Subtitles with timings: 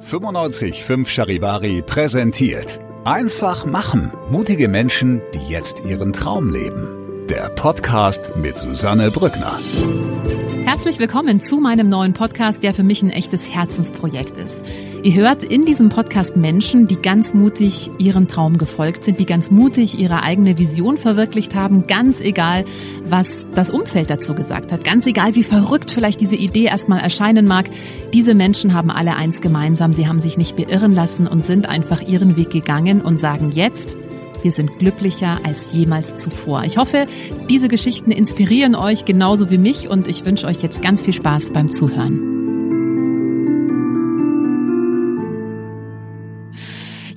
[0.00, 4.12] 955 Charivari präsentiert Einfach machen.
[4.30, 7.26] Mutige Menschen, die jetzt ihren Traum leben.
[7.28, 9.58] Der Podcast mit Susanne Brückner.
[10.66, 14.62] Herzlich willkommen zu meinem neuen Podcast, der für mich ein echtes Herzensprojekt ist.
[15.08, 19.50] Ihr hört in diesem Podcast Menschen, die ganz mutig ihren Traum gefolgt sind, die ganz
[19.50, 22.66] mutig ihre eigene Vision verwirklicht haben, ganz egal,
[23.08, 27.46] was das Umfeld dazu gesagt hat, ganz egal, wie verrückt vielleicht diese Idee erstmal erscheinen
[27.46, 27.70] mag.
[28.12, 32.02] Diese Menschen haben alle eins gemeinsam, sie haben sich nicht beirren lassen und sind einfach
[32.02, 33.96] ihren Weg gegangen und sagen jetzt,
[34.42, 36.64] wir sind glücklicher als jemals zuvor.
[36.64, 37.06] Ich hoffe,
[37.48, 41.54] diese Geschichten inspirieren euch genauso wie mich und ich wünsche euch jetzt ganz viel Spaß
[41.54, 42.37] beim Zuhören.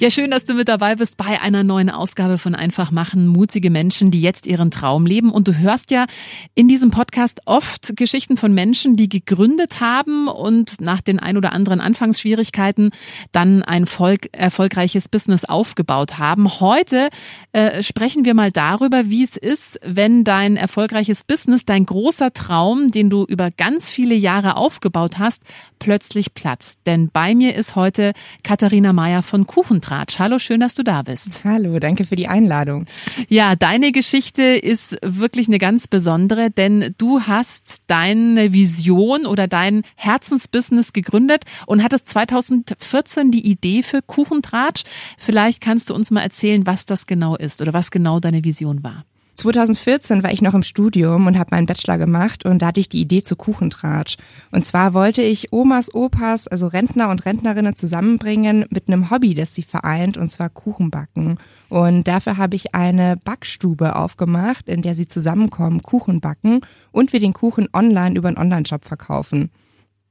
[0.02, 3.28] Ja, schön, dass du mit dabei bist bei einer neuen Ausgabe von Einfach machen.
[3.28, 5.30] Mutige Menschen, die jetzt ihren Traum leben.
[5.30, 6.08] Und du hörst ja
[6.56, 11.54] in diesem Podcast oft Geschichten von Menschen, die gegründet haben und nach den ein oder
[11.54, 12.90] anderen Anfangsschwierigkeiten
[13.32, 16.50] dann ein Volk, erfolgreiches Business aufgebaut haben.
[16.60, 17.10] Heute
[17.52, 22.88] äh, sprechen wir mal darüber, wie es ist, wenn dein erfolgreiches Business, dein großer Traum,
[22.88, 25.44] den du über ganz viele Jahre aufgebaut hast,
[25.78, 26.80] plötzlich platzt.
[26.88, 29.46] Denn bei mir ist heute Katharina Meyer von
[29.92, 30.20] Kuchentratsch.
[30.20, 31.44] Hallo, schön, dass du da bist.
[31.44, 32.86] Hallo, danke für die Einladung.
[33.28, 39.84] Ja, deine Geschichte ist wirklich eine ganz besondere, denn du hast deine Vision oder dein
[39.98, 44.84] Herzensbusiness gegründet und hattest 2014 die Idee für Kuchentratsch.
[45.18, 48.84] Vielleicht kannst du uns mal erzählen, was das genau ist oder was genau deine Vision
[48.84, 49.04] war.
[49.42, 52.90] 2014 war ich noch im Studium und habe meinen Bachelor gemacht und da hatte ich
[52.90, 54.18] die Idee zu Kuchentratsch.
[54.52, 59.56] Und zwar wollte ich Omas, Opas, also Rentner und Rentnerinnen zusammenbringen mit einem Hobby, das
[59.56, 61.40] sie vereint, und zwar Kuchenbacken.
[61.70, 67.20] Und dafür habe ich eine Backstube aufgemacht, in der sie zusammenkommen, Kuchen backen und wir
[67.20, 69.50] den Kuchen online über einen Online-Shop verkaufen.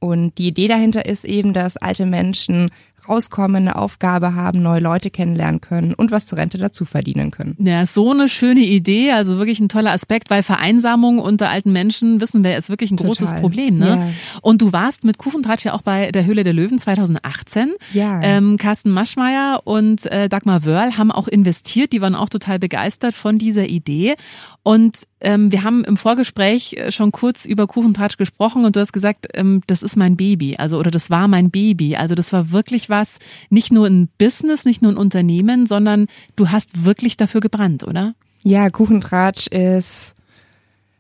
[0.00, 2.70] Und die Idee dahinter ist eben, dass alte Menschen
[3.09, 7.56] rauskommen, eine Aufgabe haben, neue Leute kennenlernen können und was zur Rente dazu verdienen können.
[7.59, 12.21] Ja, so eine schöne Idee, also wirklich ein toller Aspekt, weil Vereinsamung unter alten Menschen,
[12.21, 13.09] wissen wir, ist wirklich ein Total.
[13.09, 13.77] großes Problem.
[13.77, 13.87] Ne?
[13.87, 14.09] Ja.
[14.43, 17.72] Und du warst mit Kuchentratsch ja auch bei der Höhle der Löwen 2018.
[17.93, 18.21] Ja.
[18.22, 23.15] Ähm, Carsten Maschmeyer und äh, Dagmar Wörl haben auch investiert, die waren auch total begeistert
[23.15, 24.15] von dieser Idee.
[24.62, 28.93] Und ähm, wir haben im Vorgespräch äh, schon kurz über Kuchentratsch gesprochen und du hast
[28.93, 31.97] gesagt, ähm, das ist mein Baby, also oder das war mein Baby.
[31.97, 33.18] Also das war wirklich was,
[33.48, 36.06] nicht nur ein Business, nicht nur ein Unternehmen, sondern
[36.36, 38.14] du hast wirklich dafür gebrannt, oder?
[38.42, 40.14] Ja, Kuchentratsch ist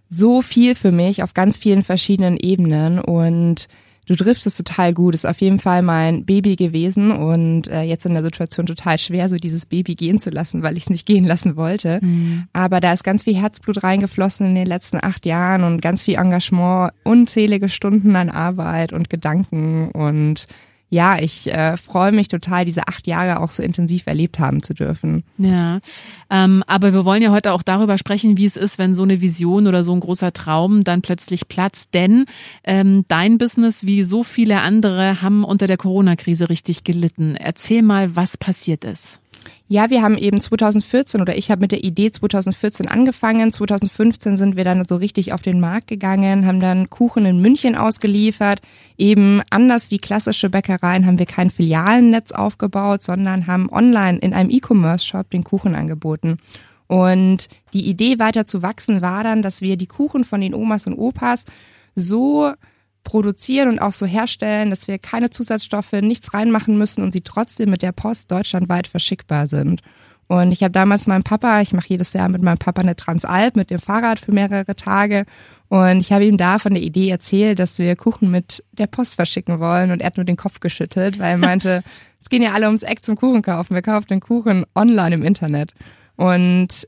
[0.08, 3.68] so viel für mich auf ganz vielen verschiedenen Ebenen und
[4.06, 5.14] du triffst es total gut.
[5.14, 9.28] Ist auf jeden Fall mein Baby gewesen und äh, jetzt in der Situation total schwer,
[9.28, 12.00] so dieses Baby gehen zu lassen, weil ich es nicht gehen lassen wollte.
[12.02, 12.48] Mhm.
[12.52, 16.16] Aber da ist ganz viel Herzblut reingeflossen in den letzten acht Jahren und ganz viel
[16.16, 20.46] Engagement, unzählige Stunden an Arbeit und Gedanken und
[20.90, 24.74] ja, ich äh, freue mich total, diese acht Jahre auch so intensiv erlebt haben zu
[24.74, 25.22] dürfen.
[25.38, 25.78] Ja,
[26.28, 29.20] ähm, aber wir wollen ja heute auch darüber sprechen, wie es ist, wenn so eine
[29.20, 31.94] Vision oder so ein großer Traum dann plötzlich platzt.
[31.94, 32.26] Denn
[32.64, 37.36] ähm, dein Business, wie so viele andere, haben unter der Corona-Krise richtig gelitten.
[37.36, 39.19] Erzähl mal, was passiert ist.
[39.68, 43.52] Ja, wir haben eben 2014 oder ich habe mit der Idee 2014 angefangen.
[43.52, 47.76] 2015 sind wir dann so richtig auf den Markt gegangen, haben dann Kuchen in München
[47.76, 48.60] ausgeliefert.
[48.98, 54.50] Eben anders wie klassische Bäckereien haben wir kein Filialennetz aufgebaut, sondern haben online in einem
[54.50, 56.38] E-Commerce-Shop den Kuchen angeboten.
[56.88, 60.88] Und die Idee weiter zu wachsen war dann, dass wir die Kuchen von den Omas
[60.88, 61.44] und Opas
[61.94, 62.52] so
[63.04, 67.70] produzieren und auch so herstellen, dass wir keine Zusatzstoffe, nichts reinmachen müssen und sie trotzdem
[67.70, 69.80] mit der Post deutschlandweit verschickbar sind.
[70.30, 73.56] Und ich habe damals meinem Papa, ich mache jedes Jahr mit meinem Papa eine Transalp
[73.56, 75.24] mit dem Fahrrad für mehrere Tage.
[75.68, 79.16] Und ich habe ihm da von der Idee erzählt, dass wir Kuchen mit der Post
[79.16, 79.90] verschicken wollen.
[79.90, 81.82] Und er hat nur den Kopf geschüttelt, weil er meinte,
[82.20, 83.74] es gehen ja alle ums Eck zum Kuchen kaufen.
[83.74, 85.74] Wir kaufen den Kuchen online im Internet.
[86.14, 86.86] Und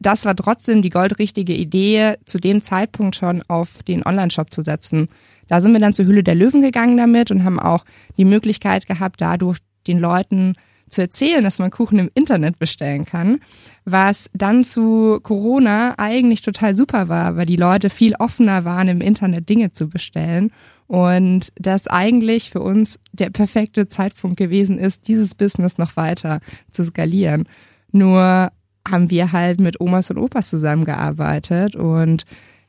[0.00, 5.08] das war trotzdem die goldrichtige Idee, zu dem Zeitpunkt schon auf den Online-Shop zu setzen.
[5.46, 7.84] Da sind wir dann zur Hülle der Löwen gegangen damit und haben auch
[8.16, 10.54] die Möglichkeit gehabt, dadurch den Leuten
[10.88, 13.40] zu erzählen, dass man Kuchen im Internet bestellen kann,
[13.84, 19.00] was dann zu Corona eigentlich total super war, weil die Leute viel offener waren, im
[19.00, 20.50] Internet Dinge zu bestellen
[20.86, 26.40] Und das eigentlich für uns der perfekte Zeitpunkt gewesen ist, dieses Business noch weiter
[26.72, 27.44] zu skalieren.
[27.92, 28.50] Nur
[28.88, 32.24] haben wir halt mit Omas und Opas zusammengearbeitet und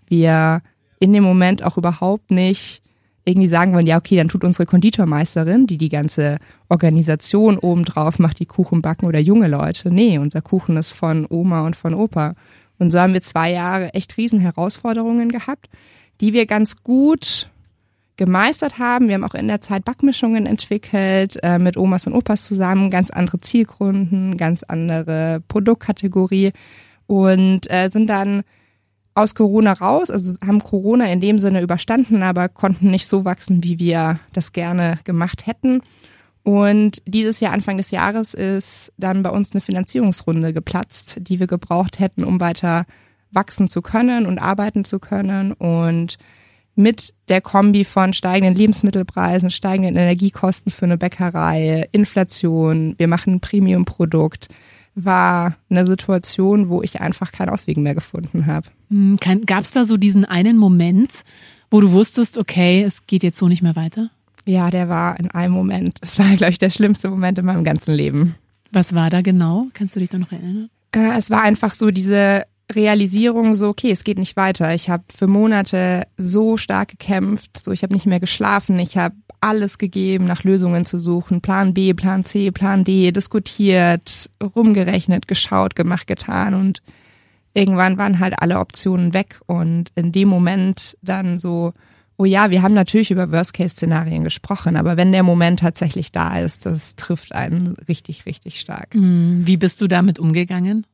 [0.08, 0.62] wir
[1.00, 2.82] in dem Moment auch überhaupt nicht
[3.24, 6.38] irgendwie sagen wollen, ja, okay, dann tut unsere Konditormeisterin, die die ganze
[6.70, 9.94] Organisation obendrauf macht, die Kuchen backen oder junge Leute.
[9.94, 12.34] Nee, unser Kuchen ist von Oma und von Opa.
[12.80, 15.70] Und so haben wir zwei Jahre echt riesen Herausforderungen gehabt,
[16.20, 17.51] die wir ganz gut
[18.22, 19.08] gemeistert haben.
[19.08, 23.10] Wir haben auch in der Zeit Backmischungen entwickelt, äh, mit Omas und Opas zusammen, ganz
[23.10, 26.52] andere Zielgrunden, ganz andere Produktkategorie
[27.08, 28.44] und äh, sind dann
[29.16, 33.64] aus Corona raus, also haben Corona in dem Sinne überstanden, aber konnten nicht so wachsen,
[33.64, 35.82] wie wir das gerne gemacht hätten.
[36.44, 41.48] Und dieses Jahr, Anfang des Jahres, ist dann bei uns eine Finanzierungsrunde geplatzt, die wir
[41.48, 42.86] gebraucht hätten, um weiter
[43.32, 45.54] wachsen zu können und arbeiten zu können.
[45.54, 46.20] Und
[46.76, 53.40] mit der Kombi von steigenden Lebensmittelpreisen, steigenden Energiekosten für eine Bäckerei, Inflation, wir machen ein
[53.40, 54.48] Premium-Produkt,
[54.96, 58.68] war eine Situation, wo ich einfach keinen Ausweg mehr gefunden habe.
[58.90, 61.22] Hm, Gab es da so diesen einen Moment,
[61.70, 64.10] wo du wusstest, okay, es geht jetzt so nicht mehr weiter?
[64.46, 65.98] Ja, der war in einem Moment.
[66.02, 68.36] Es war, glaube ich, der schlimmste Moment in meinem ganzen Leben.
[68.72, 69.68] Was war da genau?
[69.74, 70.70] Kannst du dich da noch erinnern?
[70.94, 72.44] Äh, es war einfach so diese
[72.76, 74.74] Realisierung, so, okay, es geht nicht weiter.
[74.74, 79.16] Ich habe für Monate so stark gekämpft, so ich habe nicht mehr geschlafen, ich habe
[79.42, 81.42] alles gegeben, nach Lösungen zu suchen.
[81.42, 86.82] Plan B, Plan C, Plan D, diskutiert, rumgerechnet, geschaut, gemacht, getan und
[87.54, 91.74] irgendwann waren halt alle Optionen weg und in dem Moment dann so,
[92.18, 96.66] oh ja, wir haben natürlich über Worst-Case-Szenarien gesprochen, aber wenn der Moment tatsächlich da ist,
[96.66, 98.94] das trifft einen richtig, richtig stark.
[98.94, 100.86] Hm, wie bist du damit umgegangen?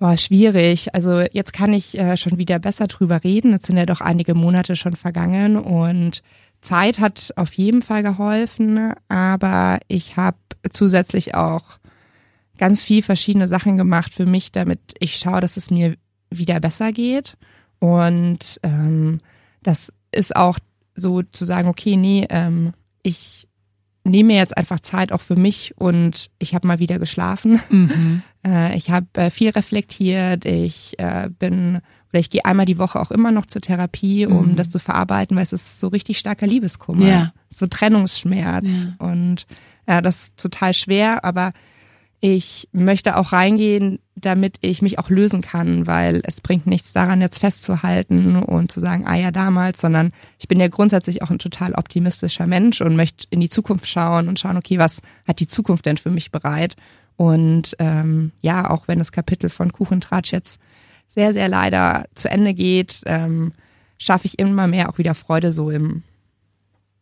[0.00, 0.94] War schwierig.
[0.94, 3.52] Also jetzt kann ich äh, schon wieder besser drüber reden.
[3.52, 6.22] Jetzt sind ja doch einige Monate schon vergangen und
[6.62, 10.38] Zeit hat auf jeden Fall geholfen, aber ich habe
[10.70, 11.78] zusätzlich auch
[12.58, 15.96] ganz viel verschiedene Sachen gemacht für mich, damit ich schaue, dass es mir
[16.30, 17.36] wieder besser geht.
[17.78, 19.18] Und ähm,
[19.62, 20.58] das ist auch
[20.94, 23.48] so zu sagen, okay, nee, ähm, ich
[24.04, 27.60] nehme mir jetzt einfach Zeit auch für mich und ich habe mal wieder geschlafen.
[27.68, 28.22] Mhm.
[28.42, 30.46] Äh, ich habe äh, viel reflektiert.
[30.46, 34.52] Ich äh, bin oder ich gehe einmal die Woche auch immer noch zur Therapie, um
[34.52, 34.56] mhm.
[34.56, 37.32] das zu verarbeiten, weil es ist so richtig starker Liebeskummer, ja.
[37.50, 39.06] so Trennungsschmerz ja.
[39.06, 39.46] und
[39.86, 41.52] ja, das ist total schwer, aber
[42.20, 47.22] ich möchte auch reingehen, damit ich mich auch lösen kann, weil es bringt nichts daran,
[47.22, 51.38] jetzt festzuhalten und zu sagen, ah ja, damals, sondern ich bin ja grundsätzlich auch ein
[51.38, 55.46] total optimistischer Mensch und möchte in die Zukunft schauen und schauen, okay, was hat die
[55.46, 56.76] Zukunft denn für mich bereit?
[57.16, 60.60] Und ähm, ja, auch wenn das Kapitel von Kuchentratsch jetzt
[61.08, 63.52] sehr, sehr leider zu Ende geht, ähm,
[63.98, 66.02] schaffe ich immer mehr auch wieder Freude so im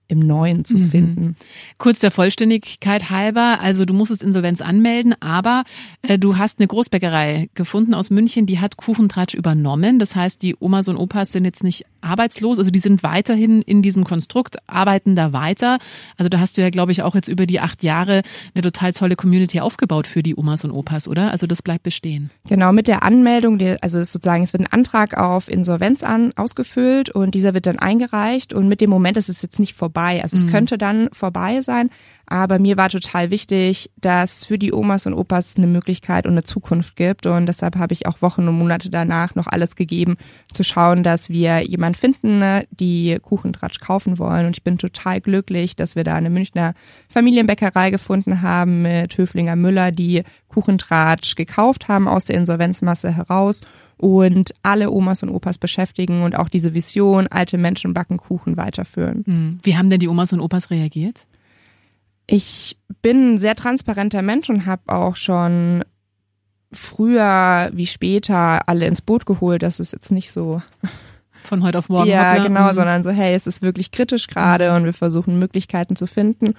[0.08, 0.90] im Neuen zu mhm.
[0.90, 1.36] finden.
[1.76, 5.64] Kurz der Vollständigkeit halber, also du musstest Insolvenz anmelden, aber
[6.02, 9.98] äh, du hast eine Großbäckerei gefunden aus München, die hat Kuchentratsch übernommen.
[9.98, 13.82] Das heißt, die Omas und Opas sind jetzt nicht arbeitslos, also die sind weiterhin in
[13.82, 15.78] diesem Konstrukt, arbeiten da weiter.
[16.16, 18.22] Also da hast du ja, glaube ich, auch jetzt über die acht Jahre
[18.54, 21.30] eine total tolle Community aufgebaut für die Omas und Opas, oder?
[21.30, 22.30] Also das bleibt bestehen.
[22.48, 27.34] Genau, mit der Anmeldung, also sozusagen, es wird ein Antrag auf Insolvenz an, ausgefüllt und
[27.34, 30.22] dieser wird dann eingereicht und mit dem Moment ist es jetzt nicht vorbei.
[30.22, 30.44] Also mhm.
[30.44, 31.90] es könnte dann vorbei sein,
[32.28, 36.44] aber mir war total wichtig, dass für die Omas und Opas eine Möglichkeit und eine
[36.44, 40.16] Zukunft gibt und deshalb habe ich auch Wochen und Monate danach noch alles gegeben,
[40.52, 45.20] zu schauen, dass wir jemand finden, ne, die Kuchentratsch kaufen wollen und ich bin total
[45.20, 46.74] glücklich, dass wir da eine Münchner
[47.08, 53.62] Familienbäckerei gefunden haben mit Höflinger Müller, die Kuchentratsch gekauft haben aus der Insolvenzmasse heraus
[53.96, 59.24] und alle Omas und Opas beschäftigen und auch diese Vision, alte Menschen backen Kuchen weiterführen.
[59.26, 59.58] Hm.
[59.62, 61.26] Wie haben denn die Omas und Opas reagiert?
[62.30, 65.82] Ich bin ein sehr transparenter Mensch und habe auch schon
[66.70, 69.62] früher wie später alle ins Boot geholt.
[69.62, 70.62] Das ist jetzt nicht so
[71.42, 72.10] von heute auf morgen.
[72.10, 72.74] Ja, genau, mhm.
[72.74, 74.76] sondern so, hey, es ist wirklich kritisch gerade mhm.
[74.76, 76.54] und wir versuchen Möglichkeiten zu finden.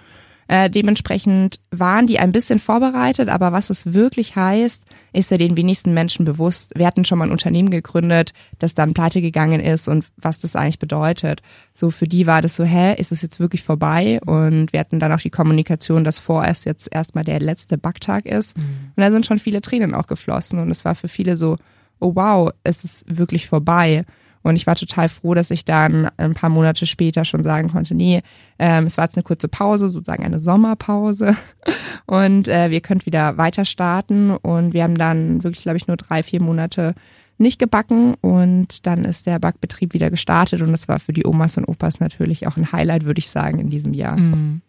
[0.50, 5.56] Äh, dementsprechend waren die ein bisschen vorbereitet, aber was es wirklich heißt, ist ja den
[5.56, 6.74] wenigsten Menschen bewusst.
[6.76, 10.56] Wir hatten schon mal ein Unternehmen gegründet, das dann pleite gegangen ist und was das
[10.56, 11.44] eigentlich bedeutet.
[11.72, 14.20] So für die war das so, hä, ist es jetzt wirklich vorbei?
[14.26, 18.58] Und wir hatten dann auch die Kommunikation, dass vorerst jetzt erstmal der letzte Backtag ist.
[18.58, 18.64] Mhm.
[18.96, 21.58] Und da sind schon viele Tränen auch geflossen und es war für viele so,
[22.00, 24.04] oh wow, es ist wirklich vorbei.
[24.42, 27.94] Und ich war total froh, dass ich dann ein paar Monate später schon sagen konnte,
[27.94, 28.22] nee,
[28.58, 31.36] ähm, es war jetzt eine kurze Pause, sozusagen eine Sommerpause.
[32.06, 34.32] Und äh, wir könnt wieder weiter starten.
[34.32, 36.96] Und wir haben dann wirklich, glaube ich, nur drei, vier Monate
[37.40, 41.56] nicht gebacken und dann ist der Backbetrieb wieder gestartet und das war für die Omas
[41.56, 44.18] und Opas natürlich auch ein Highlight, würde ich sagen, in diesem Jahr.
[44.18, 44.62] Mhm.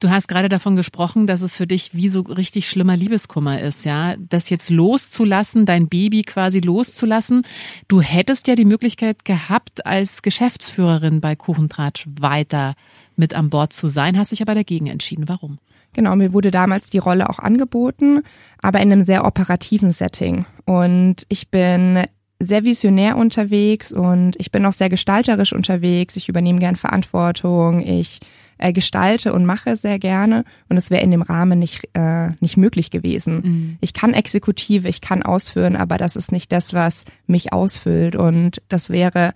[0.00, 3.84] Du hast gerade davon gesprochen, dass es für dich wie so richtig schlimmer Liebeskummer ist,
[3.84, 7.42] ja, das jetzt loszulassen, dein Baby quasi loszulassen.
[7.86, 12.76] Du hättest ja die Möglichkeit gehabt, als Geschäftsführerin bei Kuchentratsch weiter
[13.16, 15.28] mit an Bord zu sein, hast dich aber dagegen entschieden.
[15.28, 15.58] Warum?
[15.92, 18.22] Genau, mir wurde damals die Rolle auch angeboten,
[18.62, 20.46] aber in einem sehr operativen Setting.
[20.64, 22.04] Und ich bin
[22.38, 26.16] sehr visionär unterwegs und ich bin auch sehr gestalterisch unterwegs.
[26.16, 27.80] Ich übernehme gern Verantwortung.
[27.80, 28.20] Ich
[28.60, 32.56] äh, gestalte und mache sehr gerne und es wäre in dem Rahmen nicht, äh, nicht
[32.56, 33.40] möglich gewesen.
[33.42, 33.78] Mhm.
[33.80, 38.62] Ich kann Exekutive, ich kann ausführen, aber das ist nicht das, was mich ausfüllt und
[38.68, 39.32] das wäre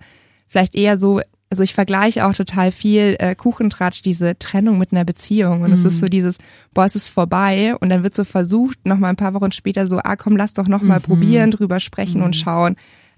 [0.47, 5.05] vielleicht eher so also ich vergleiche auch total viel äh, Kuchentratsch, diese Trennung mit einer
[5.05, 5.61] Beziehung.
[5.61, 5.73] Und mm.
[5.73, 6.09] es ist so mhm.
[6.09, 6.37] dieses,
[6.73, 7.75] boah, es ist vorbei.
[7.79, 10.53] Und dann wird so versucht, noch mal ein paar Wochen später so, ah komm, lass
[10.53, 12.23] doch noch mal mm probieren, drüber sprechen mm.
[12.23, 12.39] und mhm.
[12.39, 12.75] schauen.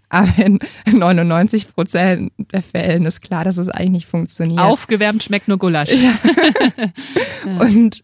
[0.10, 0.60] Aber in
[0.92, 4.60] 99 Prozent der Fällen ist klar, dass es eigentlich nicht funktioniert.
[4.60, 5.92] Aufgewärmt schmeckt nur Gulasch.
[5.92, 6.14] Ja.
[7.60, 8.04] und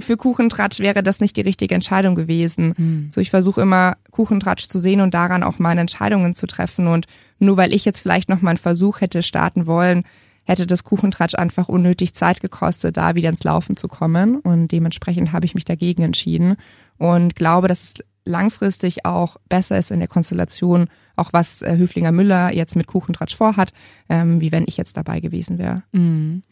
[0.00, 2.74] für Kuchentratsch wäre das nicht die richtige Entscheidung gewesen.
[2.76, 3.08] Mhm.
[3.10, 6.86] So, ich versuche immer Kuchentratsch zu sehen und daran auch meine Entscheidungen zu treffen.
[6.86, 7.06] Und
[7.38, 10.04] nur weil ich jetzt vielleicht noch mal einen Versuch hätte starten wollen,
[10.44, 14.36] hätte das Kuchentratsch einfach unnötig Zeit gekostet, da wieder ins Laufen zu kommen.
[14.36, 16.56] Und dementsprechend habe ich mich dagegen entschieden
[16.98, 20.88] und glaube, dass es langfristig auch besser ist in der Konstellation,
[21.20, 23.72] auch was äh, Höflinger Müller jetzt mit Kuchentratsch vorhat,
[24.08, 25.82] ähm, wie wenn ich jetzt dabei gewesen wäre.
[25.92, 26.42] Mhm.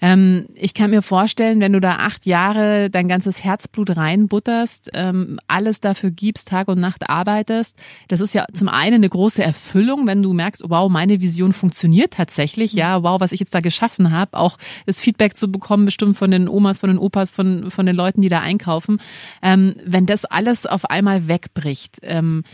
[0.00, 5.38] Ähm, ich kann mir vorstellen, wenn du da acht Jahre dein ganzes Herzblut reinbutterst, ähm,
[5.46, 7.76] alles dafür gibst, Tag und Nacht arbeitest,
[8.08, 12.14] das ist ja zum einen eine große Erfüllung, wenn du merkst, wow, meine Vision funktioniert
[12.14, 16.16] tatsächlich, ja, wow, was ich jetzt da geschaffen habe, auch das Feedback zu bekommen, bestimmt
[16.16, 19.00] von den Omas, von den Opas, von, von den Leuten, die da einkaufen.
[19.42, 22.44] Ähm, wenn das alles auf einmal wegbricht, ähm,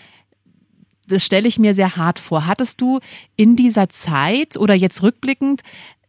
[1.06, 2.46] das stelle ich mir sehr hart vor.
[2.46, 3.00] Hattest du
[3.36, 5.62] in dieser Zeit oder jetzt rückblickend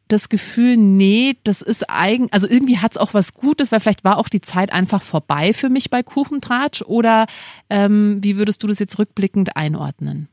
[0.08, 4.04] das Gefühl, nee, das ist eigen, also irgendwie hat es auch was Gutes, weil vielleicht
[4.04, 7.28] war auch die Zeit einfach vorbei für mich bei Kuchentratsch oder
[7.70, 10.30] ähm, wie würdest du das jetzt rückblickend einordnen?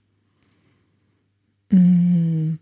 [1.71, 2.59] Mm.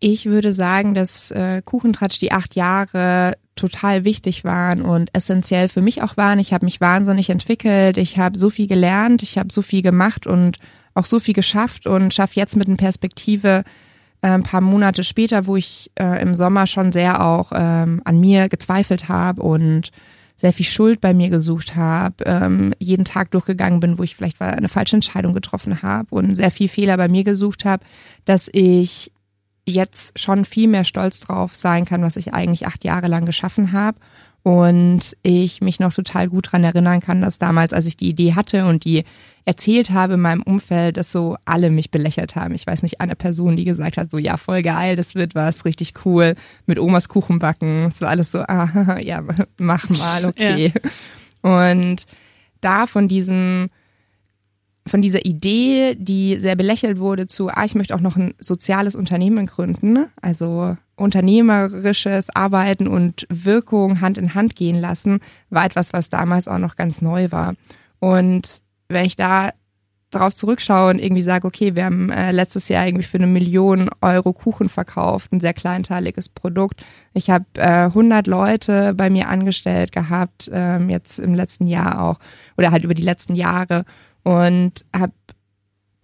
[0.00, 5.80] Ich würde sagen, dass äh, Kuchentratsch die acht Jahre total wichtig waren und essentiell für
[5.80, 6.38] mich auch waren.
[6.38, 10.26] Ich habe mich wahnsinnig entwickelt, ich habe so viel gelernt, ich habe so viel gemacht
[10.26, 10.58] und
[10.94, 13.64] auch so viel geschafft und schaffe jetzt mit einer Perspektive
[14.22, 18.20] äh, ein paar Monate später, wo ich äh, im Sommer schon sehr auch ähm, an
[18.20, 19.90] mir gezweifelt habe und
[20.36, 24.40] sehr viel Schuld bei mir gesucht habe, ähm, jeden Tag durchgegangen bin, wo ich vielleicht
[24.40, 27.84] eine falsche Entscheidung getroffen habe und sehr viel Fehler bei mir gesucht habe,
[28.24, 29.12] dass ich
[29.66, 33.72] jetzt schon viel mehr stolz drauf sein kann, was ich eigentlich acht Jahre lang geschaffen
[33.72, 33.98] habe
[34.44, 38.34] und ich mich noch total gut dran erinnern kann, dass damals, als ich die Idee
[38.34, 39.04] hatte und die
[39.46, 42.54] erzählt habe in meinem Umfeld, dass so alle mich belächelt haben.
[42.54, 45.64] Ich weiß nicht, eine Person, die gesagt hat, so ja, voll geil, das wird was,
[45.64, 46.34] richtig cool,
[46.66, 47.86] mit Omas Kuchen backen.
[47.86, 49.22] Es war alles so, ah, ja,
[49.56, 50.74] mach mal, okay.
[51.42, 51.70] Ja.
[51.72, 52.04] Und
[52.60, 53.70] da von diesem
[54.86, 58.94] von dieser Idee, die sehr belächelt wurde, zu, ah, ich möchte auch noch ein soziales
[58.94, 65.20] Unternehmen gründen, also unternehmerisches Arbeiten und Wirkung Hand in Hand gehen lassen,
[65.50, 67.54] war etwas, was damals auch noch ganz neu war.
[67.98, 69.50] Und wenn ich da
[70.14, 73.90] darauf zurückschaue und irgendwie sage, okay, wir haben äh, letztes Jahr irgendwie für eine Million
[74.00, 76.84] Euro Kuchen verkauft, ein sehr kleinteiliges Produkt.
[77.12, 82.18] Ich habe äh, 100 Leute bei mir angestellt gehabt, ähm, jetzt im letzten Jahr auch,
[82.56, 83.84] oder halt über die letzten Jahre
[84.22, 85.12] und habe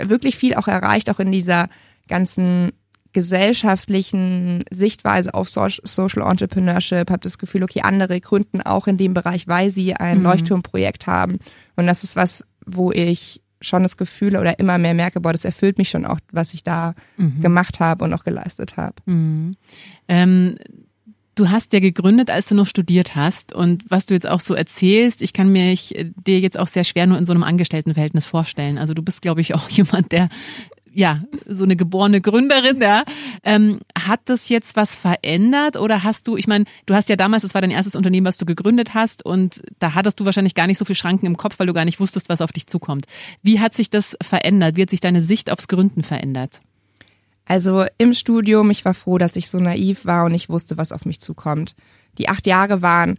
[0.03, 1.69] wirklich viel auch erreicht, auch in dieser
[2.09, 2.73] ganzen
[3.13, 9.49] gesellschaftlichen Sichtweise auf Social Entrepreneurship, habe das Gefühl, okay, andere gründen auch in dem Bereich,
[9.49, 10.25] weil sie ein mhm.
[10.25, 11.39] Leuchtturmprojekt haben.
[11.77, 15.45] Und das ist was, wo ich schon das Gefühl oder immer mehr merke, boah, das
[15.45, 17.43] erfüllt mich schon auch, was ich da mhm.
[17.43, 18.95] gemacht habe und auch geleistet habe.
[19.07, 19.57] Mhm.
[20.09, 20.57] Ähm,
[21.41, 23.55] Du hast ja gegründet, als du noch studiert hast.
[23.55, 25.95] Und was du jetzt auch so erzählst, ich kann mich
[26.27, 28.77] dir jetzt auch sehr schwer nur in so einem Angestelltenverhältnis vorstellen.
[28.77, 30.29] Also du bist, glaube ich, auch jemand, der
[30.93, 33.05] ja, so eine geborene Gründerin, ja.
[33.43, 37.43] Ähm, hat das jetzt was verändert oder hast du, ich meine, du hast ja damals,
[37.43, 40.67] das war dein erstes Unternehmen, was du gegründet hast und da hattest du wahrscheinlich gar
[40.67, 43.07] nicht so viel Schranken im Kopf, weil du gar nicht wusstest, was auf dich zukommt.
[43.43, 44.77] Wie hat sich das verändert?
[44.77, 46.61] Wie hat sich deine Sicht aufs Gründen verändert?
[47.45, 50.93] Also im Studium, ich war froh, dass ich so naiv war und ich wusste, was
[50.93, 51.75] auf mich zukommt.
[52.19, 53.17] Die acht Jahre waren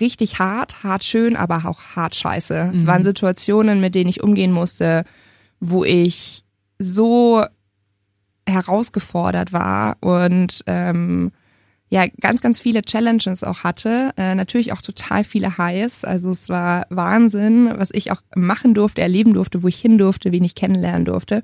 [0.00, 2.70] richtig hart, hart schön, aber auch hart scheiße.
[2.72, 2.78] Mhm.
[2.78, 5.04] Es waren Situationen, mit denen ich umgehen musste,
[5.60, 6.43] wo ich
[6.78, 7.44] so
[8.48, 11.32] herausgefordert war und ähm,
[11.90, 14.12] ja ganz, ganz viele Challenges auch hatte.
[14.16, 16.04] Äh, natürlich auch total viele Highs.
[16.04, 20.32] Also es war Wahnsinn, was ich auch machen durfte, erleben durfte, wo ich hin durfte,
[20.32, 21.42] wen ich kennenlernen durfte.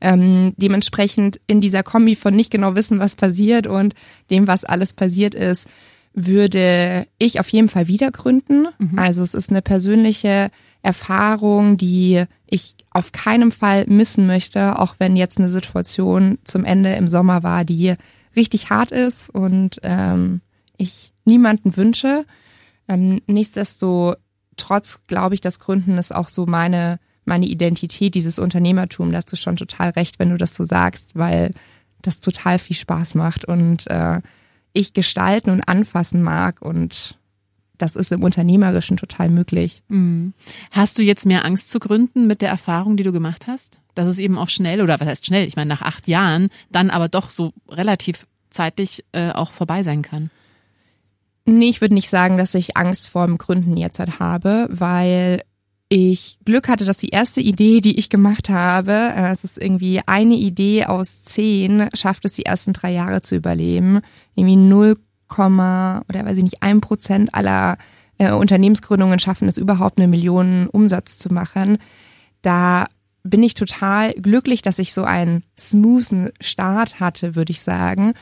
[0.00, 3.94] Ähm, dementsprechend in dieser Kombi von nicht genau wissen, was passiert und
[4.30, 5.66] dem, was alles passiert ist,
[6.14, 8.68] würde ich auf jeden Fall wieder gründen.
[8.78, 8.98] Mhm.
[8.98, 10.50] Also es ist eine persönliche
[10.82, 16.94] Erfahrung, die ich auf keinen Fall missen möchte, auch wenn jetzt eine Situation zum Ende
[16.94, 17.94] im Sommer war, die
[18.36, 20.40] richtig hart ist und ähm,
[20.76, 22.24] ich niemanden wünsche.
[22.88, 29.10] Ähm, nichtsdestotrotz glaube ich, dass Gründen ist auch so meine, meine Identität, dieses Unternehmertum.
[29.10, 31.52] Da hast du schon total recht, wenn du das so sagst, weil
[32.02, 34.20] das total viel Spaß macht und äh,
[34.72, 37.18] ich gestalten und anfassen mag und
[37.78, 39.82] das ist im Unternehmerischen total möglich.
[39.88, 40.34] Mhm.
[40.72, 43.80] Hast du jetzt mehr Angst zu gründen mit der Erfahrung, die du gemacht hast?
[43.94, 45.46] Dass es eben auch schnell, oder was heißt schnell?
[45.46, 50.02] Ich meine, nach acht Jahren dann aber doch so relativ zeitlich äh, auch vorbei sein
[50.02, 50.30] kann.
[51.44, 55.42] Nee, ich würde nicht sagen, dass ich Angst vor dem Gründen jetzt halt habe, weil
[55.88, 60.00] ich Glück hatte, dass die erste Idee, die ich gemacht habe, äh, es ist irgendwie
[60.06, 64.00] eine Idee aus zehn, schafft es die ersten drei Jahre zu überleben.
[64.34, 64.96] Irgendwie 0,
[65.36, 67.78] oder weiß ich nicht, ein Prozent aller
[68.18, 71.78] äh, Unternehmensgründungen schaffen es überhaupt eine Million Umsatz zu machen.
[72.42, 72.86] Da
[73.22, 78.14] bin ich total glücklich, dass ich so einen smoothen Start hatte, würde ich sagen.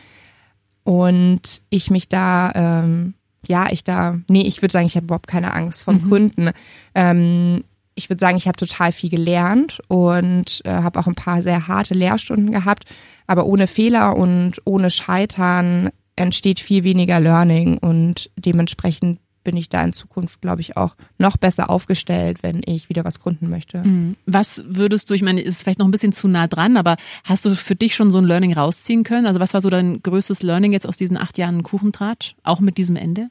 [0.84, 3.14] Und ich mich da, ähm,
[3.46, 6.08] ja, ich da, nee, ich würde sagen, ich habe überhaupt keine Angst vom mhm.
[6.08, 6.50] Gründen.
[6.94, 11.42] Ähm, ich würde sagen, ich habe total viel gelernt und äh, habe auch ein paar
[11.42, 12.84] sehr harte Lehrstunden gehabt.
[13.26, 19.84] Aber ohne Fehler und ohne Scheitern entsteht viel weniger Learning und dementsprechend bin ich da
[19.84, 23.78] in Zukunft, glaube ich, auch noch besser aufgestellt, wenn ich wieder was gründen möchte.
[23.78, 24.16] Mhm.
[24.26, 27.44] Was würdest du, ich meine, ist vielleicht noch ein bisschen zu nah dran, aber hast
[27.44, 29.24] du für dich schon so ein Learning rausziehen können?
[29.24, 32.76] Also was war so dein größtes Learning jetzt aus diesen acht Jahren Kuchentratsch, auch mit
[32.76, 33.28] diesem Ende?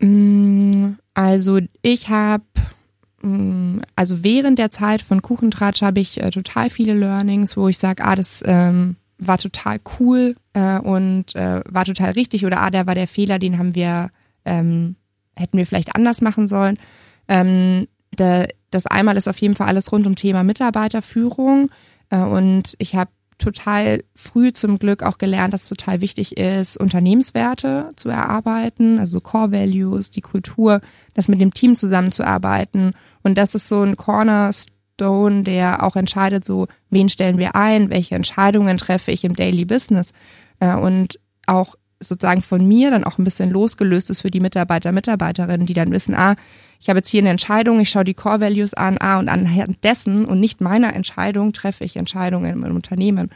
[0.00, 2.44] Mm, also ich habe
[3.22, 7.78] mm, also während der Zeit von Kuchentratsch habe ich äh, total viele Learnings, wo ich
[7.78, 12.70] sage, ah, das ähm, war total cool äh, und äh, war total richtig oder ah,
[12.70, 14.10] der war der Fehler, den haben wir,
[14.44, 14.96] ähm,
[15.36, 16.78] hätten wir vielleicht anders machen sollen.
[17.26, 21.70] Ähm, der, das einmal ist auf jeden Fall alles rund um Thema Mitarbeiterführung
[22.10, 26.76] äh, und ich habe total früh zum Glück auch gelernt, dass es total wichtig ist,
[26.76, 30.80] Unternehmenswerte zu erarbeiten, also Core Values, die Kultur,
[31.14, 32.92] das mit dem Team zusammenzuarbeiten.
[33.22, 37.88] Und das ist so ein Cornerstone Stone, der auch entscheidet, so, wen stellen wir ein,
[37.88, 40.12] welche Entscheidungen treffe ich im Daily Business
[40.58, 44.92] äh, und auch sozusagen von mir dann auch ein bisschen losgelöst ist für die Mitarbeiter,
[44.92, 46.34] Mitarbeiterinnen, die dann wissen, ah,
[46.80, 49.82] ich habe jetzt hier eine Entscheidung, ich schaue die Core Values an, ah, und anhand
[49.84, 53.30] dessen und nicht meiner Entscheidung treffe ich Entscheidungen im Unternehmen.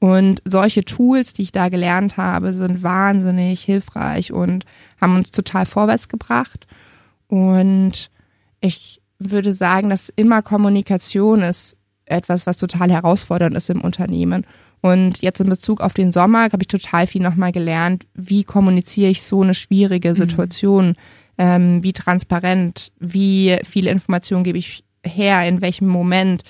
[0.00, 4.64] Und solche Tools, die ich da gelernt habe, sind wahnsinnig hilfreich und
[5.00, 6.68] haben uns total vorwärts gebracht.
[7.26, 8.10] Und
[8.60, 11.76] ich würde sagen, dass immer Kommunikation ist
[12.06, 14.46] etwas, was total herausfordernd ist im Unternehmen.
[14.80, 19.10] Und jetzt in Bezug auf den Sommer habe ich total viel nochmal gelernt, wie kommuniziere
[19.10, 20.14] ich so eine schwierige mhm.
[20.14, 20.94] Situation, mhm.
[21.38, 26.44] ähm, wie transparent, wie viele Informationen gebe ich her, in welchem Moment,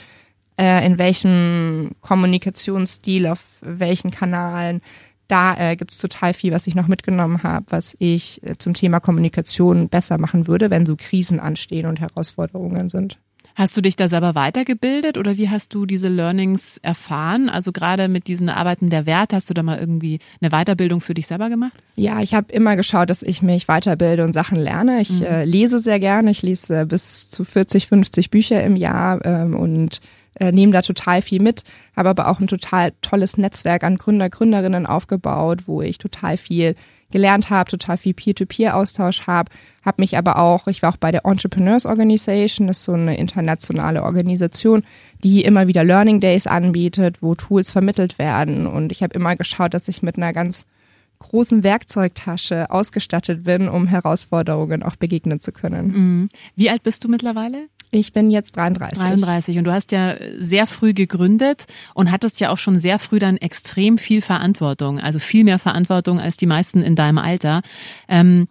[0.60, 4.82] äh, in welchem Kommunikationsstil, auf welchen Kanalen
[5.28, 8.74] da äh, gibt es total viel, was ich noch mitgenommen habe, was ich äh, zum
[8.74, 13.18] Thema Kommunikation besser machen würde, wenn so Krisen anstehen und Herausforderungen sind.
[13.58, 17.48] Hast du dich da selber weitergebildet oder wie hast du diese Learnings erfahren?
[17.48, 21.12] Also gerade mit diesen Arbeiten der Werte, hast du da mal irgendwie eine Weiterbildung für
[21.12, 21.72] dich selber gemacht?
[21.96, 25.00] Ja, ich habe immer geschaut, dass ich mich weiterbilde und Sachen lerne.
[25.00, 25.24] Ich mhm.
[25.24, 26.30] äh, lese sehr gerne.
[26.30, 30.00] Ich lese äh, bis zu 40, 50 Bücher im Jahr ähm, und
[30.38, 31.64] äh, nehme da total viel mit,
[31.96, 36.74] habe aber auch ein total tolles Netzwerk an Gründer, Gründerinnen aufgebaut, wo ich total viel
[37.10, 39.50] gelernt habe, total viel Peer-to-Peer-Austausch habe,
[39.82, 43.16] habe mich aber auch, ich war auch bei der Entrepreneurs Organization, das ist so eine
[43.16, 44.82] internationale Organisation,
[45.24, 49.72] die immer wieder Learning Days anbietet, wo Tools vermittelt werden und ich habe immer geschaut,
[49.74, 50.66] dass ich mit einer ganz
[51.20, 55.88] großen Werkzeugtasche ausgestattet bin, um Herausforderungen auch begegnen zu können.
[55.88, 56.28] Mhm.
[56.54, 57.68] Wie alt bist du mittlerweile?
[57.90, 58.98] Ich bin jetzt 33.
[58.98, 63.18] 33 und du hast ja sehr früh gegründet und hattest ja auch schon sehr früh
[63.18, 67.62] dann extrem viel Verantwortung, also viel mehr Verantwortung als die meisten in deinem Alter.
[68.08, 68.46] Ähm,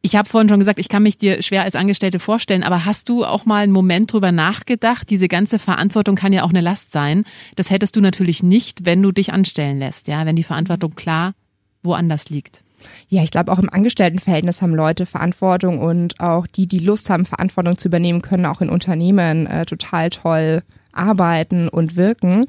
[0.00, 3.08] ich habe vorhin schon gesagt, ich kann mich dir schwer als Angestellte vorstellen, aber hast
[3.08, 5.10] du auch mal einen Moment drüber nachgedacht?
[5.10, 7.24] Diese ganze Verantwortung kann ja auch eine Last sein.
[7.56, 11.34] Das hättest du natürlich nicht, wenn du dich anstellen lässt, ja, wenn die Verantwortung klar
[11.82, 12.62] woanders liegt.
[13.08, 17.24] Ja, ich glaube, auch im Angestelltenverhältnis haben Leute Verantwortung und auch die, die Lust haben,
[17.24, 20.62] Verantwortung zu übernehmen, können auch in Unternehmen äh, total toll
[20.92, 22.46] arbeiten und wirken.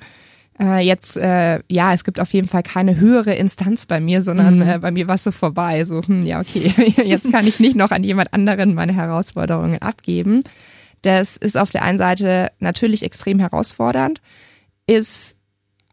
[0.61, 4.55] Äh, jetzt, äh, ja, es gibt auf jeden Fall keine höhere Instanz bei mir, sondern
[4.57, 4.61] Mhm.
[4.69, 5.83] äh, bei mir war es so vorbei.
[5.85, 6.73] So, hm, ja, okay,
[7.05, 10.41] jetzt kann ich nicht noch an jemand anderen meine Herausforderungen abgeben.
[11.01, 14.21] Das ist auf der einen Seite natürlich extrem herausfordernd,
[14.85, 15.37] ist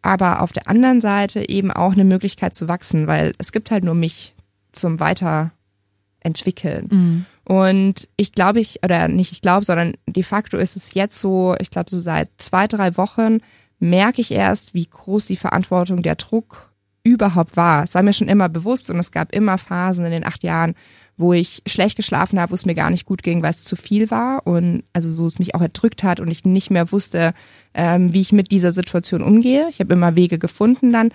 [0.07, 3.85] aber auf der anderen Seite eben auch eine Möglichkeit zu wachsen, weil es gibt halt
[3.85, 4.35] nur mich
[4.73, 6.89] zum Weiterentwickeln.
[6.91, 7.27] Mhm.
[7.45, 11.57] Und ich glaube, ich, oder nicht ich glaube, sondern de facto ist es jetzt so,
[11.61, 13.39] ich glaube, so seit zwei, drei Wochen
[13.79, 17.85] merke ich erst, wie groß die Verantwortung, der Druck überhaupt war.
[17.85, 20.75] Es war mir schon immer bewusst und es gab immer Phasen in den acht Jahren,
[21.17, 23.75] wo ich schlecht geschlafen habe, wo es mir gar nicht gut ging, weil es zu
[23.77, 27.33] viel war und also so es mich auch erdrückt hat und ich nicht mehr wusste,
[27.75, 29.69] ähm, wie ich mit dieser Situation umgehe.
[29.71, 31.13] Ich habe immer Wege gefunden dann.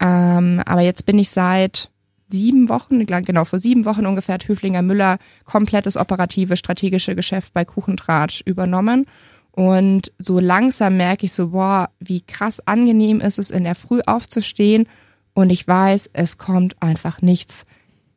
[0.00, 1.90] Ähm, aber jetzt bin ich seit
[2.28, 7.64] sieben Wochen, genau vor sieben Wochen ungefähr, hat Höflinger Müller komplettes operative, strategische Geschäft bei
[7.64, 9.06] Kuchentratsch übernommen.
[9.50, 14.00] Und so langsam merke ich so, boah, wie krass angenehm ist es, in der Früh
[14.06, 14.88] aufzustehen.
[15.34, 17.66] Und ich weiß, es kommt einfach nichts.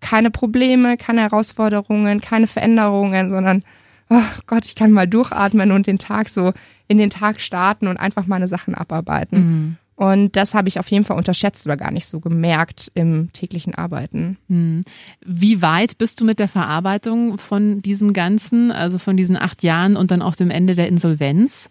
[0.05, 3.61] Keine Probleme, keine Herausforderungen, keine Veränderungen, sondern,
[4.11, 6.53] oh Gott, ich kann mal durchatmen und den Tag so
[6.87, 9.77] in den Tag starten und einfach meine Sachen abarbeiten.
[9.95, 13.73] Und das habe ich auf jeden Fall unterschätzt oder gar nicht so gemerkt im täglichen
[13.73, 14.37] Arbeiten.
[14.47, 14.83] Mhm.
[15.25, 19.95] Wie weit bist du mit der Verarbeitung von diesem Ganzen, also von diesen acht Jahren
[19.95, 21.69] und dann auch dem Ende der Insolvenz?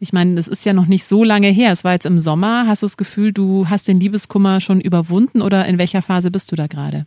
[0.00, 1.70] Ich meine, das ist ja noch nicht so lange her.
[1.70, 2.66] Es war jetzt im Sommer.
[2.66, 6.50] Hast du das Gefühl, du hast den Liebeskummer schon überwunden oder in welcher Phase bist
[6.50, 7.06] du da gerade?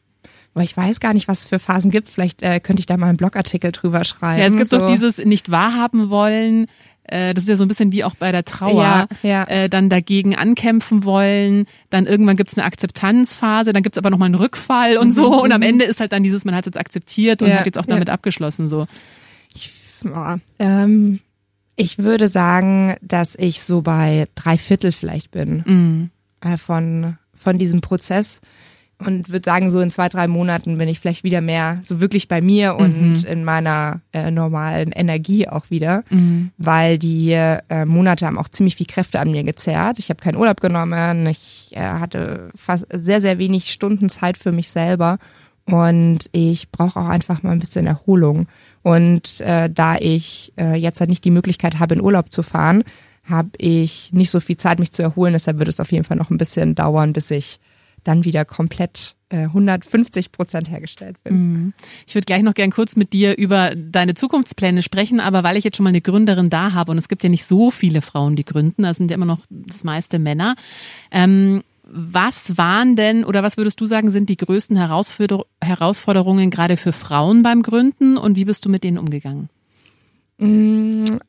[0.59, 2.09] Aber ich weiß gar nicht, was es für Phasen gibt.
[2.09, 4.41] Vielleicht äh, könnte ich da mal einen Blogartikel drüber schreiben.
[4.41, 4.77] Ja, es gibt so.
[4.79, 6.67] doch dieses nicht wahrhaben wollen.
[7.03, 8.83] Äh, Das ist ja so ein bisschen wie auch bei der Trauer.
[8.83, 9.43] Ja, ja.
[9.45, 11.65] Äh, dann dagegen ankämpfen wollen.
[11.89, 13.71] Dann irgendwann gibt's eine Akzeptanzphase.
[13.71, 15.41] Dann gibt's aber nochmal einen Rückfall und so.
[15.41, 17.59] Und am Ende ist halt dann dieses, man hat es jetzt akzeptiert und Mhm, Ja,
[17.59, 18.67] hat jetzt auch damit abgeschlossen.
[18.67, 18.85] so.
[20.03, 21.21] Ja, ähm,
[21.77, 26.09] ich würde sagen, dass ich so bei drei Viertel vielleicht bin Mhm.
[26.41, 28.41] äh, von, von diesem Prozess.
[29.05, 32.27] Und würde sagen, so in zwei, drei Monaten bin ich vielleicht wieder mehr so wirklich
[32.27, 36.03] bei mir und in meiner äh, normalen Energie auch wieder,
[36.57, 39.99] weil die äh, Monate haben auch ziemlich viel Kräfte an mir gezerrt.
[39.99, 44.51] Ich habe keinen Urlaub genommen, ich äh, hatte fast sehr, sehr wenig Stunden Zeit für
[44.51, 45.17] mich selber
[45.63, 48.47] und ich brauche auch einfach mal ein bisschen Erholung.
[48.81, 52.83] Und äh, da ich äh, jetzt halt nicht die Möglichkeit habe, in Urlaub zu fahren,
[53.23, 55.33] habe ich nicht so viel Zeit, mich zu erholen.
[55.33, 57.59] Deshalb wird es auf jeden Fall noch ein bisschen dauern, bis ich
[58.09, 61.73] dann wieder komplett äh, 150 Prozent hergestellt bin.
[62.07, 65.63] Ich würde gleich noch gern kurz mit dir über deine Zukunftspläne sprechen, aber weil ich
[65.63, 68.35] jetzt schon mal eine Gründerin da habe und es gibt ja nicht so viele Frauen,
[68.35, 70.55] die gründen, da sind ja immer noch das meiste Männer.
[71.11, 76.77] Ähm, was waren denn oder was würdest du sagen, sind die größten Herausforder Herausforderungen gerade
[76.77, 79.49] für Frauen beim Gründen und wie bist du mit denen umgegangen?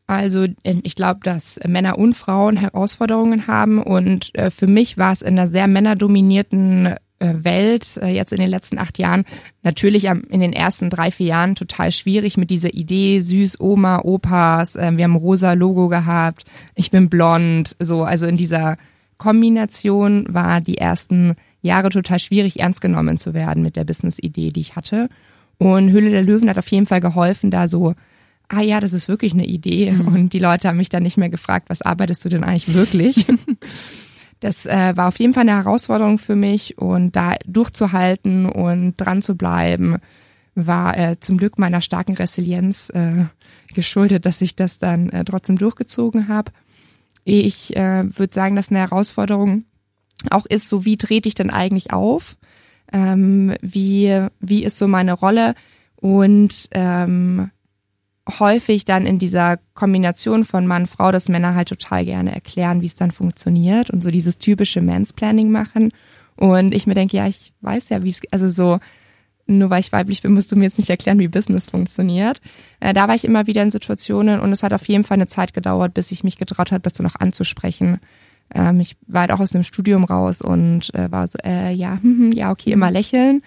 [0.06, 5.12] Also äh, ich glaube, dass Männer und Frauen Herausforderungen haben und äh, für mich war
[5.12, 9.24] es in einer sehr männerdominierten äh, Welt jetzt in den letzten acht Jahren
[9.64, 14.76] natürlich in den ersten drei, vier Jahren total schwierig mit dieser Idee, süß, Oma, Opas,
[14.76, 16.44] wir haben rosa Logo gehabt,
[16.76, 18.78] ich bin blond, so, also in dieser
[19.18, 24.60] Kombination war die ersten Jahre total schwierig, ernst genommen zu werden mit der Business-Idee, die
[24.60, 25.10] ich hatte.
[25.58, 27.92] Und Höhle der Löwen hat auf jeden Fall geholfen, da so,
[28.50, 29.90] ah ja, das ist wirklich eine Idee.
[30.06, 33.26] Und die Leute haben mich dann nicht mehr gefragt, was arbeitest du denn eigentlich wirklich?
[34.40, 39.22] das äh, war auf jeden Fall eine Herausforderung für mich und da durchzuhalten und dran
[39.22, 39.98] zu bleiben,
[40.56, 43.24] war äh, zum Glück meiner starken Resilienz äh,
[43.72, 46.50] geschuldet, dass ich das dann äh, trotzdem durchgezogen habe.
[47.24, 49.64] Ich äh, würde sagen, dass eine Herausforderung
[50.30, 52.36] auch ist, so wie trete ich denn eigentlich auf?
[52.92, 55.54] Ähm, wie, wie ist so meine Rolle?
[55.96, 57.50] Und ähm,
[58.38, 62.86] häufig dann in dieser Kombination von Mann, Frau, dass Männer halt total gerne erklären, wie
[62.86, 65.90] es dann funktioniert und so dieses typische Mansplaining machen.
[66.36, 68.78] Und ich mir denke, ja, ich weiß ja, wie es, also so,
[69.46, 72.40] nur weil ich weiblich bin, musst du mir jetzt nicht erklären, wie Business funktioniert.
[72.78, 75.26] Äh, da war ich immer wieder in Situationen und es hat auf jeden Fall eine
[75.26, 77.98] Zeit gedauert, bis ich mich getraut habe, das dann auch anzusprechen.
[78.54, 81.98] Ähm, ich war halt auch aus dem Studium raus und äh, war so, äh, ja,
[82.00, 83.42] hm, ja, okay, immer lächeln.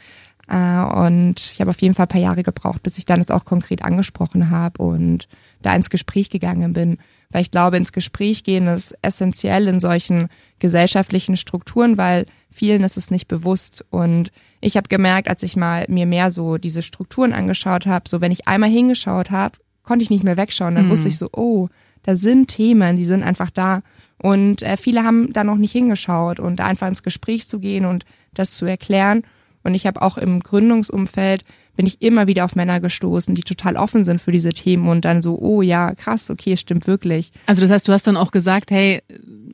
[0.48, 3.32] Äh, und ich habe auf jeden Fall ein paar Jahre gebraucht, bis ich dann es
[3.32, 5.28] auch konkret angesprochen habe und
[5.62, 6.98] da ins Gespräch gegangen bin.
[7.32, 10.28] Weil ich glaube, ins Gespräch gehen ist essentiell in solchen
[10.60, 13.84] gesellschaftlichen Strukturen, weil vielen ist es nicht bewusst.
[13.90, 18.22] Und ich habe gemerkt, als ich mal mir mehr so diese Strukturen angeschaut habe, so
[18.22, 20.76] wenn ich einmal hingeschaut habe, konnte ich nicht mehr wegschauen.
[20.76, 21.68] Dann wusste ich so, oh,
[22.04, 23.82] da sind Themen, die sind einfach da.
[24.22, 27.86] Und äh, viele haben da noch nicht hingeschaut und da einfach ins Gespräch zu gehen
[27.86, 29.24] und das zu erklären.
[29.64, 31.44] Und ich habe auch im Gründungsumfeld
[31.76, 35.06] bin ich immer wieder auf Männer gestoßen, die total offen sind für diese Themen und
[35.06, 37.32] dann so, oh ja, krass, okay, stimmt wirklich.
[37.48, 39.02] Also das heißt, du hast dann auch gesagt, hey,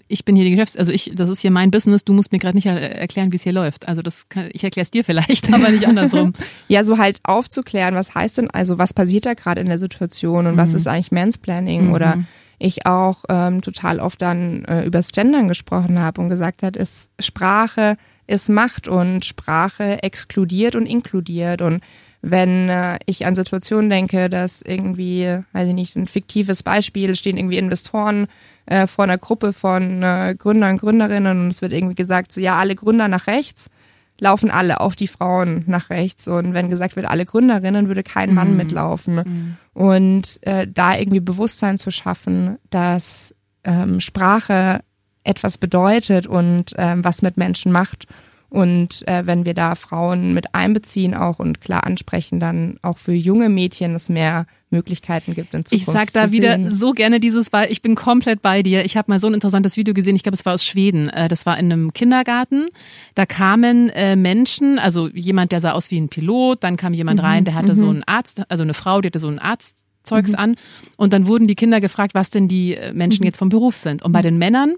[0.09, 2.39] ich bin hier die Geschäfts-, also ich, das ist hier mein Business, du musst mir
[2.39, 3.87] gerade nicht erklären, wie es hier läuft.
[3.87, 6.33] Also das kann, ich erkläre es dir vielleicht, aber nicht andersrum.
[6.67, 10.45] ja, so halt aufzuklären, was heißt denn, also was passiert da gerade in der Situation
[10.45, 10.57] und mhm.
[10.57, 11.93] was ist eigentlich Mansplanning mhm.
[11.93, 12.17] oder
[12.57, 17.09] ich auch ähm, total oft dann äh, übers Gendern gesprochen habe und gesagt hat, ist
[17.17, 17.95] Sprache
[18.29, 21.81] ist Macht und Sprache exkludiert und inkludiert und
[22.21, 27.37] wenn äh, ich an Situationen denke, dass irgendwie, weiß ich nicht, ein fiktives Beispiel, stehen
[27.37, 28.27] irgendwie Investoren
[28.65, 32.57] äh, vor einer Gruppe von äh, Gründern, Gründerinnen und es wird irgendwie gesagt, so ja,
[32.57, 33.69] alle Gründer nach rechts,
[34.19, 36.27] laufen alle auf die Frauen nach rechts.
[36.27, 38.57] Und wenn gesagt wird, alle Gründerinnen, würde kein Mann mhm.
[38.57, 39.15] mitlaufen.
[39.15, 39.57] Mhm.
[39.73, 44.81] Und äh, da irgendwie Bewusstsein zu schaffen, dass ähm, Sprache
[45.23, 48.07] etwas bedeutet und ähm, was mit Menschen macht
[48.49, 53.13] und äh, wenn wir da Frauen mit einbeziehen auch und klar ansprechen, dann auch für
[53.13, 55.87] junge Mädchen es mehr Möglichkeiten gibt in Zukunft.
[55.87, 58.85] Ich sag da wieder so gerne dieses, weil ich bin komplett bei dir.
[58.85, 61.09] Ich habe mal so ein interessantes Video gesehen, ich glaube, es war aus Schweden.
[61.09, 62.69] Äh, das war in einem Kindergarten.
[63.13, 67.19] Da kamen äh, Menschen, also jemand, der sah aus wie ein Pilot, dann kam jemand
[67.19, 67.79] mhm, rein, der hatte mhm.
[67.79, 70.39] so einen Arzt, also eine Frau, die hatte so einen Arztzeugs mhm.
[70.39, 70.55] an.
[70.97, 73.27] Und dann wurden die Kinder gefragt, was denn die äh, Menschen mhm.
[73.27, 74.01] jetzt vom Beruf sind.
[74.01, 74.73] Und bei den Männern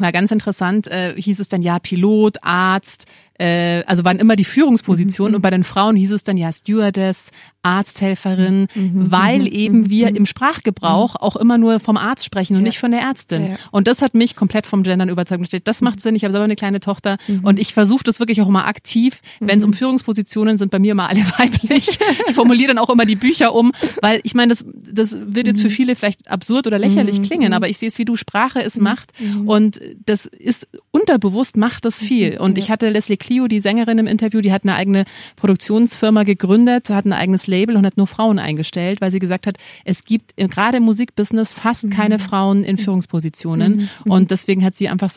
[0.00, 3.06] war ganz interessant, äh, hieß es dann ja Pilot, Arzt,
[3.40, 5.36] äh, also waren immer die Führungspositionen mhm.
[5.36, 7.30] und bei den Frauen hieß es dann ja Stewardess,
[7.62, 8.82] Arzthelferin, mhm.
[8.82, 9.10] mhm.
[9.10, 9.46] weil mhm.
[9.46, 10.16] eben wir mhm.
[10.16, 12.66] im Sprachgebrauch auch immer nur vom Arzt sprechen und ja.
[12.66, 13.52] nicht von der Ärztin.
[13.52, 13.56] Ja.
[13.70, 15.40] Und das hat mich komplett vom Gendern überzeugt.
[15.64, 16.14] Das macht Sinn.
[16.16, 19.20] Ich habe selber eine kleine Tochter und ich versuche das wirklich auch immer aktiv.
[19.40, 21.98] Wenn es um Führungspositionen sind, bei mir immer alle weiblich.
[22.28, 23.72] ich formuliere dann auch immer die Bücher um,
[24.02, 27.68] weil ich meine, das, das wird jetzt für viele vielleicht absurd oder lächerlich klingen, aber
[27.68, 29.12] ich sehe es wie du, Sprache ist Macht
[29.46, 32.38] und das ist unterbewusst macht das viel.
[32.38, 35.04] Und ich hatte Leslie Clio, die Sängerin im Interview, die hat eine eigene
[35.36, 39.56] Produktionsfirma gegründet, hat ein eigenes Label und hat nur Frauen eingestellt, weil sie gesagt hat,
[39.84, 41.90] es gibt gerade im Musikbusiness fast mhm.
[41.90, 43.76] keine Frauen in Führungspositionen.
[43.76, 43.88] Mhm.
[44.04, 44.10] mhm.
[44.10, 45.12] Und deswegen hat sie einfach,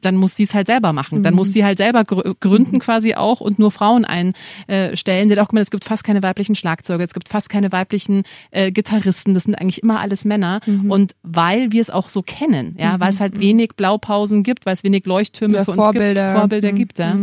[0.00, 1.22] dann muss sie es halt selber machen.
[1.22, 1.52] Dann muss mhm.
[1.52, 2.78] sie halt selber gründen mhm.
[2.78, 5.28] quasi auch und nur Frauen einstellen.
[5.28, 8.22] Sie hat auch gemeint, es gibt fast keine weiblichen Schlagzeuger, es gibt fast keine weiblichen
[8.52, 9.34] äh, Gitarristen.
[9.34, 10.60] Das sind eigentlich immer alles Männer.
[10.88, 14.72] Und weil wir es auch so kennen, ja, weil es halt wenig Blaupausen gibt, weil
[14.72, 16.28] es wenig Leuchttürme ja, für uns Vorbilder.
[16.28, 17.16] gibt, Vorbilder gibt, ja.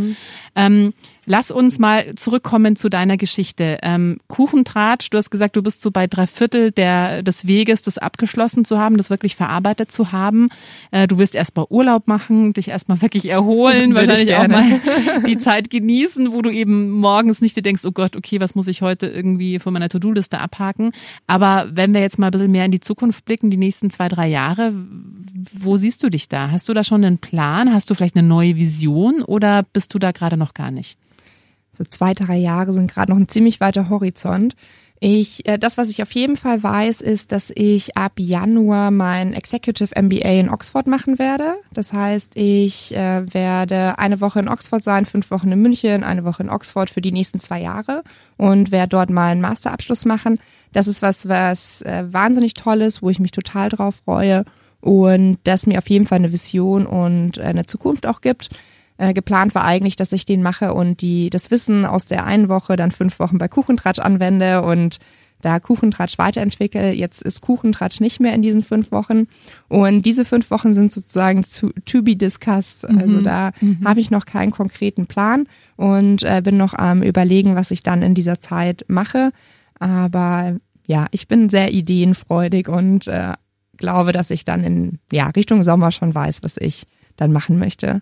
[0.55, 0.93] Ähm,
[1.29, 3.79] Lass uns mal zurückkommen zu deiner Geschichte.
[3.81, 7.97] Ähm, Kuchentratsch, du hast gesagt, du bist so bei drei Viertel der, des Weges, das
[7.97, 10.47] abgeschlossen zu haben, das wirklich verarbeitet zu haben.
[10.91, 14.79] Äh, du willst erstmal Urlaub machen, dich erstmal wirklich erholen, wahrscheinlich auch mal
[15.27, 18.67] die Zeit genießen, wo du eben morgens nicht dir denkst, oh Gott, okay, was muss
[18.67, 20.93] ich heute irgendwie von meiner To-Do-Liste abhaken.
[21.27, 24.07] Aber wenn wir jetzt mal ein bisschen mehr in die Zukunft blicken, die nächsten zwei,
[24.07, 24.73] drei Jahre,
[25.59, 26.51] wo siehst du dich da?
[26.51, 27.73] Hast du da schon einen Plan?
[27.73, 30.97] Hast du vielleicht eine neue Vision oder bist du da gerade noch gar nicht?
[31.77, 34.55] So zwei, drei Jahre sind gerade noch ein ziemlich weiter Horizont.
[34.99, 39.33] Ich, äh, das, was ich auf jeden Fall weiß, ist, dass ich ab Januar mein
[39.33, 41.53] Executive MBA in Oxford machen werde.
[41.71, 46.23] Das heißt, ich äh, werde eine Woche in Oxford sein, fünf Wochen in München, eine
[46.23, 48.01] Woche in Oxford für die nächsten zwei Jahre
[48.37, 50.39] und werde dort mal einen Masterabschluss machen.
[50.73, 54.45] Das ist was, was äh, wahnsinnig toll ist, wo ich mich total drauf freue
[54.81, 58.49] und das mir auf jeden Fall eine Vision und äh, eine Zukunft auch gibt.
[58.97, 62.49] Äh, geplant war eigentlich, dass ich den mache und die das Wissen aus der einen
[62.49, 64.99] Woche dann fünf Wochen bei Kuchentratsch anwende und
[65.41, 66.93] da Kuchentratsch weiterentwickle.
[66.93, 69.27] Jetzt ist Kuchentratsch nicht mehr in diesen fünf Wochen.
[69.67, 72.89] Und diese fünf Wochen sind sozusagen to, to be discussed.
[72.89, 72.97] Mhm.
[72.97, 73.86] Also da mhm.
[73.86, 78.01] habe ich noch keinen konkreten Plan und äh, bin noch am überlegen, was ich dann
[78.01, 79.31] in dieser Zeit mache.
[79.79, 80.57] Aber
[80.88, 83.33] ja, ich bin sehr ideenfreudig und äh,
[83.77, 88.01] glaube, dass ich dann in ja, Richtung Sommer schon weiß, was ich dann machen möchte.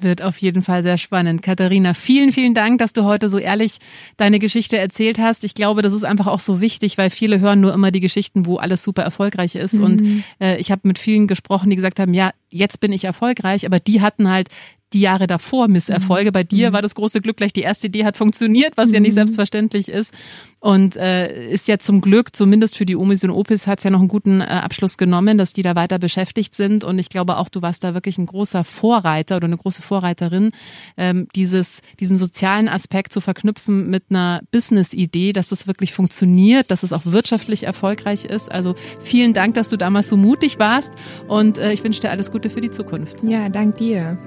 [0.00, 1.42] Wird auf jeden Fall sehr spannend.
[1.42, 3.78] Katharina, vielen, vielen Dank, dass du heute so ehrlich
[4.16, 5.44] deine Geschichte erzählt hast.
[5.44, 8.44] Ich glaube, das ist einfach auch so wichtig, weil viele hören nur immer die Geschichten,
[8.44, 9.74] wo alles super erfolgreich ist.
[9.74, 9.84] Mhm.
[9.84, 13.66] Und äh, ich habe mit vielen gesprochen, die gesagt haben, ja, jetzt bin ich erfolgreich,
[13.66, 14.48] aber die hatten halt
[14.92, 16.32] die Jahre davor Misserfolge.
[16.32, 16.74] Bei dir mhm.
[16.74, 19.16] war das große Glück gleich, die erste Idee hat funktioniert, was ja nicht mhm.
[19.16, 20.14] selbstverständlich ist.
[20.60, 23.90] Und äh, ist ja zum Glück, zumindest für die Omis und Opis, hat es ja
[23.90, 26.84] noch einen guten äh, Abschluss genommen, dass die da weiter beschäftigt sind.
[26.84, 30.52] Und ich glaube auch, du warst da wirklich ein großer Vorreiter oder eine große Vorreiterin,
[30.96, 36.82] ähm, dieses, diesen sozialen Aspekt zu verknüpfen mit einer Business-Idee, dass das wirklich funktioniert, dass
[36.82, 38.50] es auch wirtschaftlich erfolgreich ist.
[38.50, 40.92] Also vielen Dank, dass du damals so mutig warst
[41.28, 43.22] und äh, ich wünsche dir alles Gute für die Zukunft.
[43.22, 44.18] Ja, dank dir.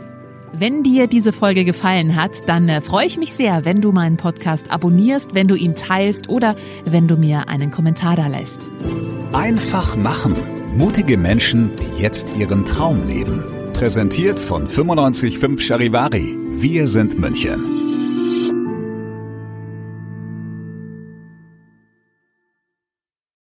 [0.54, 4.18] Wenn dir diese Folge gefallen hat, dann äh, freue ich mich sehr, wenn du meinen
[4.18, 6.56] Podcast abonnierst, wenn du ihn teilst oder
[6.86, 8.70] wenn du mir einen Kommentar da lässt.
[9.34, 10.36] Einfach machen.
[10.76, 13.44] Mutige Menschen, die jetzt ihren Traum leben.
[13.74, 16.38] Präsentiert von 955 Charivari.
[16.54, 17.60] Wir sind München.